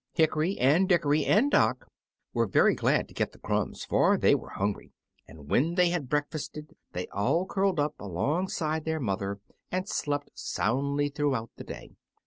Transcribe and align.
Hickory 0.13 0.57
and 0.57 0.89
Dickory 0.89 1.25
and 1.25 1.51
Dock 1.51 1.85
were 2.33 2.47
very 2.47 2.73
glad 2.73 3.07
to 3.07 3.13
get 3.13 3.33
the 3.33 3.37
crumbs, 3.37 3.85
for 3.85 4.17
they 4.17 4.33
were 4.33 4.49
hungry; 4.49 4.93
and 5.27 5.47
when 5.51 5.75
they 5.75 5.91
had 5.91 6.09
breakfasted 6.09 6.75
they 6.93 7.05
all 7.09 7.45
curled 7.45 7.79
up 7.79 7.93
alongside 7.99 8.83
their 8.83 8.99
mother 8.99 9.37
and 9.71 9.87
slept 9.87 10.31
soundly 10.33 11.09
throughout 11.09 11.51
the 11.55 11.63
day. 11.63 11.91